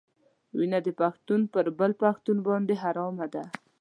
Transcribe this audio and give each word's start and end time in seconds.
وینه 0.57 0.79
د 0.83 0.87
پښتون 1.01 1.41
پر 1.53 1.65
بل 1.79 1.91
پښتون 2.03 2.37
باندې 2.47 2.73
حرامه 2.83 3.27
ده. 3.33 3.43